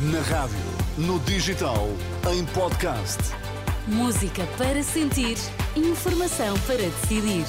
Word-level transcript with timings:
Na 0.00 0.20
rádio, 0.20 0.56
no 0.96 1.18
digital, 1.18 1.88
em 2.32 2.44
podcast. 2.54 3.18
Música 3.88 4.46
para 4.56 4.80
sentir, 4.80 5.36
informação 5.74 6.56
para 6.68 6.76
decidir. 6.76 7.44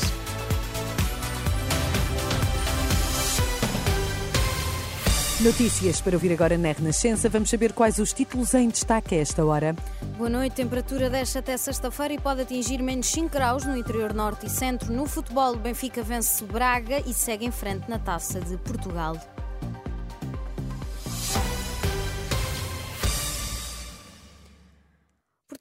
Notícias 5.41 6.01
para 6.01 6.15
ouvir 6.15 6.33
agora 6.33 6.57
na 6.57 6.71
Renascença. 6.71 7.29
Vamos 7.29 7.51
saber 7.51 7.71
quais 7.71 7.99
os 7.99 8.11
títulos 8.11 8.55
em 8.55 8.67
destaque 8.67 9.13
a 9.13 9.19
esta 9.19 9.45
hora. 9.45 9.75
Boa 10.17 10.31
noite. 10.31 10.55
Temperatura 10.55 11.07
desce 11.07 11.37
até 11.37 11.55
sexta-feira 11.55 12.15
e 12.15 12.19
pode 12.19 12.41
atingir 12.41 12.81
menos 12.81 13.05
5 13.09 13.29
graus 13.29 13.63
no 13.63 13.77
interior 13.77 14.11
norte 14.11 14.47
e 14.47 14.49
centro. 14.49 14.91
No 14.91 15.05
futebol, 15.05 15.53
o 15.53 15.57
Benfica 15.59 16.01
vence 16.01 16.43
Braga 16.45 16.99
e 17.05 17.13
segue 17.13 17.45
em 17.45 17.51
frente 17.51 17.87
na 17.87 17.99
Taça 17.99 18.41
de 18.41 18.57
Portugal. 18.57 19.15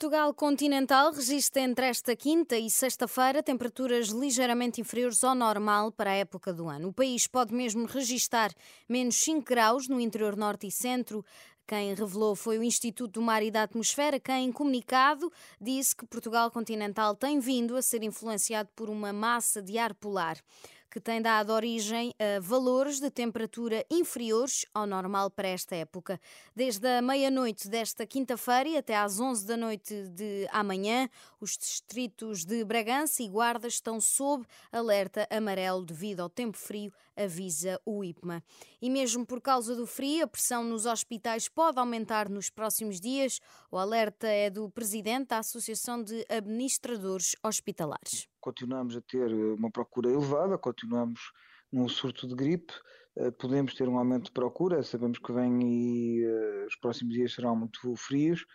Portugal 0.09 0.33
continental 0.33 1.13
registra 1.13 1.61
entre 1.61 1.85
esta 1.85 2.17
quinta 2.17 2.57
e 2.57 2.71
sexta-feira 2.71 3.43
temperaturas 3.43 4.09
ligeiramente 4.09 4.81
inferiores 4.81 5.23
ao 5.23 5.35
normal 5.35 5.93
para 5.93 6.09
a 6.09 6.15
época 6.15 6.51
do 6.51 6.67
ano. 6.67 6.89
O 6.89 6.93
país 6.95 7.27
pode 7.27 7.53
mesmo 7.53 7.85
registar 7.85 8.51
menos 8.89 9.17
5 9.17 9.45
graus 9.45 9.87
no 9.87 10.01
interior 10.01 10.35
norte 10.35 10.67
e 10.67 10.71
centro. 10.71 11.23
Quem 11.67 11.93
revelou 11.93 12.35
foi 12.35 12.57
o 12.57 12.63
Instituto 12.63 13.21
do 13.21 13.23
Mar 13.23 13.43
e 13.43 13.51
da 13.51 13.65
Atmosfera, 13.65 14.19
quem, 14.19 14.47
em 14.47 14.51
comunicado, 14.51 15.31
disse 15.61 15.95
que 15.95 16.07
Portugal 16.07 16.51
continental 16.51 17.15
tem 17.15 17.39
vindo 17.39 17.77
a 17.77 17.83
ser 17.83 18.03
influenciado 18.03 18.71
por 18.75 18.89
uma 18.89 19.13
massa 19.13 19.61
de 19.61 19.77
ar 19.77 19.93
polar 19.93 20.39
que 20.91 21.01
tem 21.01 21.21
dado 21.21 21.53
origem 21.53 22.15
a 22.19 22.41
valores 22.41 22.99
de 23.01 23.11
temperatura 23.11 23.85
inferiores 23.91 24.65
ao 24.73 24.87
normal 24.87 25.31
para 25.31 25.49
esta 25.49 25.77
época. 25.77 26.21
Desde 26.55 26.87
a 26.87 27.03
meia-noite 27.03 27.69
desta 27.69 28.07
quinta-feira 28.07 28.79
até 28.79 28.97
às 28.97 29.21
11 29.21 29.47
da 29.47 29.57
noite 29.57 30.09
de 30.09 30.49
amanhã, 30.51 31.09
os 31.41 31.57
distritos 31.57 32.45
de 32.45 32.65
Bragança 32.65 33.23
e 33.23 33.29
Guarda 33.29 33.69
estão 33.69 34.01
sob 34.01 34.47
alerta 34.73 35.27
amarelo 35.31 35.85
devido 35.85 36.21
ao 36.21 36.31
tempo 36.31 36.57
frio, 36.57 36.93
avisa 37.17 37.81
o 37.85 38.03
IPMA. 38.03 38.43
E 38.81 38.89
mesmo 38.89 39.27
por 39.27 39.41
causa 39.41 39.75
do 39.75 39.87
frio, 39.87 40.25
a 40.25 40.29
pressão 40.29 40.65
nos 40.65 40.87
hospitais 40.87 41.49
pode 41.49 41.79
aumentar 41.79 42.29
nos 42.29 42.49
próximos 42.49 43.01
dias. 43.01 43.41
O 43.71 43.77
alerta 43.77 44.27
é 44.27 44.49
do 44.49 44.71
presidente 44.71 45.29
da 45.29 45.39
Associação 45.39 46.03
de 46.03 46.25
Administradores 46.29 47.37
Hospitalares 47.43 48.29
continuamos 48.49 48.97
a 48.97 49.03
ter 49.03 49.31
eh, 49.31 49.53
uma 49.59 49.71
procura 49.71 50.11
elevada, 50.11 50.57
continuamos 50.57 51.21
num 51.71 51.87
surto 51.87 52.27
de 52.27 52.35
gripe, 52.35 52.73
eh, 53.17 53.31
podemos 53.31 53.75
ter 53.75 53.87
um 53.89 53.99
aumento 53.99 54.27
de 54.27 54.33
procura, 54.33 54.83
sabemos 54.83 55.19
que 55.19 55.33
vem 55.33 55.61
e 55.63 56.27
uh, 56.27 56.67
os 56.67 56.77
próximos 56.77 57.13
dias 57.13 57.35
serão 57.35 57.55
muito 57.55 57.95
frios 57.97 58.47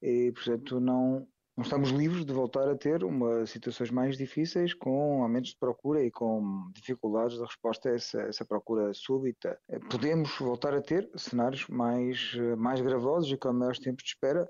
e, 0.00 0.30
portanto, 0.32 0.78
não, 0.78 1.26
não 1.56 1.64
estamos 1.64 1.90
livres 1.90 2.24
de 2.24 2.32
voltar 2.32 2.68
a 2.68 2.76
ter 2.76 3.02
uma, 3.02 3.44
situações 3.44 3.90
mais 3.90 4.16
difíceis 4.16 4.72
com 4.72 5.20
aumentos 5.24 5.50
de 5.50 5.58
procura 5.58 6.00
e 6.00 6.12
com 6.12 6.70
dificuldades 6.72 7.36
de 7.36 7.42
resposta 7.42 7.88
a 7.88 7.94
essa, 7.94 8.22
essa 8.22 8.44
procura 8.44 8.94
súbita. 8.94 9.58
Podemos 9.90 10.30
voltar 10.38 10.74
a 10.74 10.80
ter 10.80 11.10
cenários 11.16 11.66
mais, 11.66 12.36
mais 12.56 12.80
gravosos 12.80 13.32
e 13.32 13.36
com 13.36 13.52
maiores 13.52 13.80
tempos 13.80 14.04
de 14.04 14.10
espera, 14.10 14.48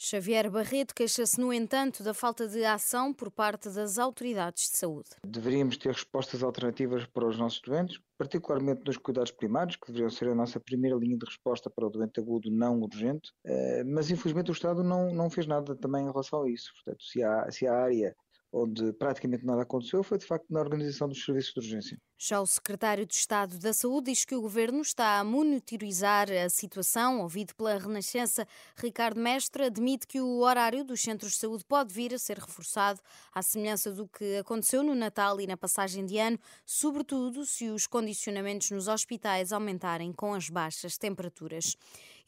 Xavier 0.00 0.48
Barreto 0.48 0.94
queixa-se, 0.94 1.40
no 1.40 1.52
entanto, 1.52 2.04
da 2.04 2.14
falta 2.14 2.46
de 2.46 2.64
ação 2.64 3.12
por 3.12 3.32
parte 3.32 3.68
das 3.68 3.98
autoridades 3.98 4.70
de 4.70 4.76
saúde. 4.76 5.10
Deveríamos 5.26 5.76
ter 5.76 5.92
respostas 5.92 6.40
alternativas 6.40 7.04
para 7.06 7.26
os 7.26 7.36
nossos 7.36 7.60
doentes, 7.60 8.00
particularmente 8.16 8.82
nos 8.86 8.96
cuidados 8.96 9.32
primários, 9.32 9.74
que 9.74 9.88
deveriam 9.88 10.08
ser 10.08 10.28
a 10.28 10.36
nossa 10.36 10.60
primeira 10.60 10.96
linha 10.96 11.18
de 11.18 11.26
resposta 11.26 11.68
para 11.68 11.84
o 11.84 11.90
doente 11.90 12.20
agudo 12.20 12.48
não 12.48 12.80
urgente, 12.80 13.32
eh, 13.44 13.82
mas 13.82 14.08
infelizmente 14.08 14.52
o 14.52 14.52
Estado 14.52 14.84
não, 14.84 15.12
não 15.12 15.28
fez 15.28 15.48
nada 15.48 15.74
também 15.74 16.04
em 16.04 16.10
relação 16.10 16.44
a 16.44 16.48
isso. 16.48 16.72
Portanto, 16.74 17.02
se 17.02 17.20
há, 17.24 17.50
se 17.50 17.66
há 17.66 17.74
área 17.74 18.14
onde 18.52 18.92
praticamente 18.92 19.44
nada 19.44 19.62
aconteceu, 19.62 20.04
foi 20.04 20.18
de 20.18 20.26
facto 20.26 20.46
na 20.48 20.60
organização 20.60 21.08
dos 21.08 21.24
serviços 21.24 21.54
de 21.54 21.58
urgência. 21.58 21.98
Já 22.20 22.40
o 22.40 22.46
secretário 22.46 23.06
de 23.06 23.14
Estado 23.14 23.58
da 23.58 23.72
Saúde 23.72 24.10
diz 24.10 24.24
que 24.24 24.34
o 24.34 24.40
governo 24.40 24.82
está 24.82 25.20
a 25.20 25.24
monitorizar 25.24 26.26
a 26.28 26.48
situação. 26.48 27.20
Ouvido 27.20 27.54
pela 27.54 27.78
Renascença, 27.78 28.44
Ricardo 28.74 29.20
Mestre 29.20 29.62
admite 29.62 30.04
que 30.04 30.20
o 30.20 30.40
horário 30.40 30.82
dos 30.82 31.00
centros 31.00 31.34
de 31.34 31.38
saúde 31.38 31.64
pode 31.64 31.94
vir 31.94 32.12
a 32.12 32.18
ser 32.18 32.38
reforçado, 32.38 33.00
à 33.32 33.40
semelhança 33.40 33.92
do 33.92 34.08
que 34.08 34.36
aconteceu 34.38 34.82
no 34.82 34.96
Natal 34.96 35.40
e 35.40 35.46
na 35.46 35.56
passagem 35.56 36.04
de 36.04 36.18
ano, 36.18 36.40
sobretudo 36.66 37.46
se 37.46 37.68
os 37.68 37.86
condicionamentos 37.86 38.68
nos 38.72 38.88
hospitais 38.88 39.52
aumentarem 39.52 40.12
com 40.12 40.34
as 40.34 40.50
baixas 40.50 40.98
temperaturas. 40.98 41.76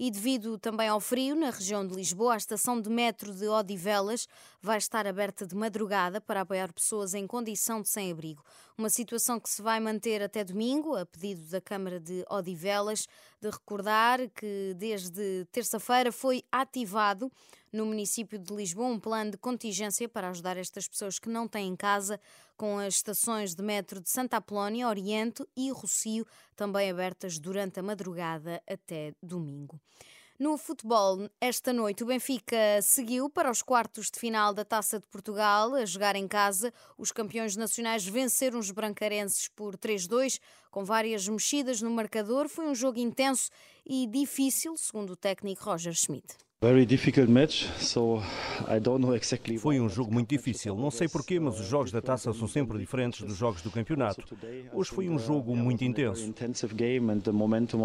E 0.02 0.10
devido 0.10 0.56
também 0.56 0.88
ao 0.88 0.98
frio, 0.98 1.34
na 1.34 1.50
região 1.50 1.86
de 1.86 1.94
Lisboa, 1.94 2.32
a 2.32 2.36
estação 2.38 2.80
de 2.80 2.88
metro 2.88 3.34
de 3.34 3.46
Odivelas 3.46 4.26
vai 4.62 4.78
estar 4.78 5.06
aberta 5.06 5.46
de 5.46 5.54
madrugada 5.54 6.22
para 6.22 6.40
apoiar 6.40 6.72
pessoas 6.72 7.12
em 7.12 7.26
condição 7.26 7.82
de 7.82 7.88
sem-abrigo. 7.90 8.42
Uma 8.78 8.88
situação 8.88 9.38
que 9.38 9.50
se 9.50 9.60
vai 9.60 9.78
manter 9.80 10.22
até 10.22 10.44
domingo, 10.44 10.94
a 10.94 11.04
pedido 11.06 11.42
da 11.50 11.60
Câmara 11.60 11.98
de 11.98 12.24
Odivelas, 12.30 13.06
de 13.40 13.48
recordar 13.48 14.18
que 14.30 14.74
desde 14.76 15.46
terça-feira 15.50 16.12
foi 16.12 16.42
ativado 16.52 17.30
no 17.72 17.86
município 17.86 18.38
de 18.38 18.54
Lisboa 18.54 18.88
um 18.88 19.00
plano 19.00 19.32
de 19.32 19.38
contingência 19.38 20.08
para 20.08 20.28
ajudar 20.30 20.56
estas 20.56 20.88
pessoas 20.88 21.18
que 21.18 21.28
não 21.28 21.48
têm 21.48 21.74
casa, 21.74 22.20
com 22.56 22.78
as 22.78 22.94
estações 22.94 23.54
de 23.54 23.62
metro 23.62 24.00
de 24.00 24.10
Santa 24.10 24.36
Apolónia, 24.36 24.88
Oriente 24.88 25.44
e 25.56 25.70
Rocio 25.70 26.26
também 26.54 26.90
abertas 26.90 27.38
durante 27.38 27.80
a 27.80 27.82
madrugada 27.82 28.62
até 28.68 29.14
domingo. 29.22 29.80
No 30.40 30.56
futebol, 30.56 31.28
esta 31.38 31.70
noite 31.70 32.02
o 32.02 32.06
Benfica 32.06 32.80
seguiu 32.80 33.28
para 33.28 33.50
os 33.50 33.60
quartos 33.60 34.10
de 34.10 34.18
final 34.18 34.54
da 34.54 34.64
Taça 34.64 34.98
de 34.98 35.06
Portugal 35.06 35.74
a 35.74 35.84
jogar 35.84 36.16
em 36.16 36.26
casa. 36.26 36.72
Os 36.96 37.12
campeões 37.12 37.56
nacionais 37.56 38.06
venceram 38.06 38.58
os 38.58 38.70
brancarenses 38.70 39.48
por 39.48 39.76
3-2, 39.76 40.40
com 40.70 40.82
várias 40.82 41.28
mexidas 41.28 41.82
no 41.82 41.90
marcador. 41.90 42.48
Foi 42.48 42.66
um 42.66 42.74
jogo 42.74 42.98
intenso 42.98 43.50
e 43.84 44.06
difícil, 44.06 44.78
segundo 44.78 45.10
o 45.10 45.16
técnico 45.16 45.62
Roger 45.62 45.92
Schmidt. 45.92 46.34
Foi 49.58 49.80
um 49.80 49.88
jogo 49.88 50.12
muito 50.12 50.28
difícil. 50.28 50.76
Não 50.76 50.90
sei 50.90 51.08
porquê, 51.08 51.40
mas 51.40 51.58
os 51.58 51.66
jogos 51.66 51.90
da 51.90 52.02
taça 52.02 52.34
são 52.34 52.46
sempre 52.46 52.76
diferentes 52.76 53.22
dos 53.22 53.34
jogos 53.38 53.62
do 53.62 53.70
campeonato. 53.70 54.22
Hoje 54.70 54.90
foi 54.90 55.08
um 55.08 55.18
jogo 55.18 55.56
muito 55.56 55.82
intenso. 55.82 56.34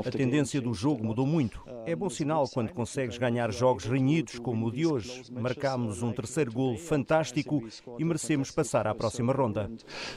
A 0.05 0.11
tendência 0.11 0.59
do 0.59 0.73
jogo 0.73 1.05
mudou 1.05 1.25
muito. 1.25 1.63
É 1.85 1.95
bom 1.95 2.09
sinal 2.09 2.49
quando 2.49 2.73
consegues 2.73 3.17
ganhar 3.17 3.49
jogos 3.53 3.85
renhidos 3.85 4.39
como 4.39 4.67
o 4.67 4.71
de 4.73 4.85
hoje. 4.85 5.23
Marcámos 5.31 6.03
um 6.03 6.11
terceiro 6.11 6.51
gol 6.51 6.77
fantástico 6.77 7.65
e 7.97 8.03
merecemos 8.03 8.51
passar 8.51 8.87
à 8.87 8.93
próxima 8.93 9.31
ronda. 9.31 9.71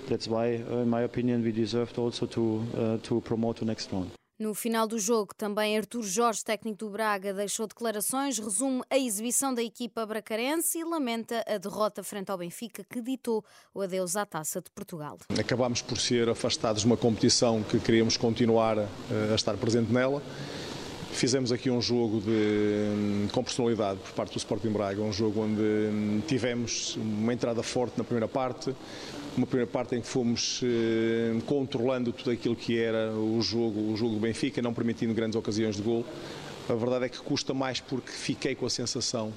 That's 0.09 0.27
why, 0.27 0.57
in 0.57 0.87
my 0.87 1.05
opinion, 1.05 1.43
we 1.45 1.53
deserved 1.53 1.97
also 1.97 2.27
to, 2.27 2.41
uh, 2.75 2.99
to 3.05 3.21
promote 3.21 3.61
to 3.61 3.65
next 3.65 3.93
round. 3.93 4.18
No 4.39 4.55
final 4.55 4.87
do 4.87 5.01
jogo, 5.01 5.35
também 5.37 5.77
Artur 5.77 6.05
Jorge, 6.05 6.45
técnico 6.45 6.79
do 6.79 6.91
Braga, 6.91 7.35
deixou 7.35 7.67
declarações, 7.67 8.39
resume 8.39 8.83
a 8.89 8.97
exibição 8.97 9.53
da 9.53 9.61
equipa 9.61 10.07
bracarense 10.07 10.79
e 10.79 10.85
lamenta 10.85 11.45
a 11.45 11.59
derrota 11.59 12.05
frente 12.05 12.31
ao 12.31 12.39
Benfica, 12.39 12.85
que 12.89 13.03
ditou 13.03 13.45
o 13.75 13.81
adeus 13.81 14.15
à 14.15 14.25
Taça 14.25 14.61
de 14.61 14.71
Portugal. 14.71 15.19
Acabámos 15.37 15.83
por 15.83 15.99
ser 15.99 16.29
afastados 16.29 16.83
de 16.83 16.87
uma 16.87 16.97
competição 16.97 17.65
que 17.65 17.81
queríamos 17.81 18.17
continuar 18.17 18.79
eh, 18.79 18.87
a 19.33 19.35
estar 19.35 19.57
presente 19.57 19.93
nela. 19.93 20.23
Fizemos 21.13 21.51
aqui 21.51 21.71
um 21.71 21.81
jogo 21.81 22.21
de, 22.21 22.31
hum, 22.31 23.29
com 23.33 23.43
personalidade 23.43 23.99
por 23.99 24.13
parte 24.13 24.33
do 24.33 24.39
Sporting 24.39 24.71
Braga, 24.71 25.03
um 25.03 25.13
jogo 25.13 25.43
onde 25.43 25.61
hum, 25.61 26.21
tivemos 26.27 26.97
uma 26.97 27.33
entrada 27.33 27.63
forte 27.63 27.99
na 27.99 28.05
primeira 28.05 28.29
parte, 28.29 28.75
uma 29.37 29.47
primeira 29.47 29.71
parte 29.71 29.97
em 29.97 30.01
que 30.01 30.07
fomos 30.07 30.61
eh, 30.63 31.37
controlando 31.47 32.13
tudo 32.13 32.31
aquilo 32.31 32.55
que 32.55 32.79
era 32.79 33.13
o 33.13 33.41
jogo, 33.43 33.93
o 33.93 33.97
jogo 33.97 34.15
do 34.15 34.21
Benfica, 34.21 34.63
não 34.63 34.73
permitindo 34.73 35.13
grandes 35.15 35.37
ocasiões 35.37 35.77
de 35.77 35.83
gol. 35.83 36.05
A 36.69 36.75
verdade 36.75 37.07
é 37.07 37.09
que 37.09 37.19
custa 37.19 37.55
mais 37.55 37.81
porque 37.81 38.13
fiquei 38.13 38.55
com 38.55 38.67
a 38.67 38.71
sensação 38.71 39.33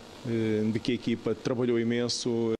de 0.71 0.79
que 0.79 0.91
a 0.91 0.95
equipa 0.95 1.33
trabalhou 1.33 1.79
imenso. 1.79 2.53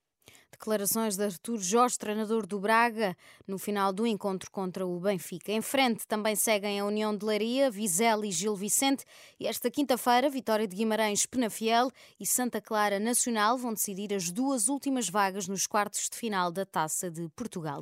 Declarações 0.61 1.17
de 1.17 1.23
Artur 1.23 1.57
Jorge, 1.57 1.97
treinador 1.97 2.45
do 2.45 2.59
Braga, 2.59 3.17
no 3.47 3.57
final 3.57 3.91
do 3.91 4.05
encontro 4.05 4.51
contra 4.51 4.85
o 4.85 4.99
Benfica. 4.99 5.51
Em 5.51 5.59
frente 5.59 6.05
também 6.07 6.35
seguem 6.35 6.79
a 6.79 6.85
União 6.85 7.17
de 7.17 7.25
Leiria, 7.25 7.71
Vizela 7.71 8.27
e 8.27 8.31
Gil 8.31 8.55
Vicente. 8.55 9.03
E 9.39 9.47
esta 9.47 9.71
quinta-feira, 9.71 10.29
Vitória 10.29 10.67
de 10.67 10.75
Guimarães, 10.75 11.25
Penafiel 11.25 11.89
e 12.19 12.27
Santa 12.27 12.61
Clara 12.61 12.99
Nacional 12.99 13.57
vão 13.57 13.73
decidir 13.73 14.13
as 14.13 14.29
duas 14.29 14.67
últimas 14.67 15.09
vagas 15.09 15.47
nos 15.47 15.65
quartos 15.65 16.07
de 16.07 16.15
final 16.15 16.51
da 16.51 16.63
Taça 16.63 17.09
de 17.09 17.27
Portugal. 17.29 17.81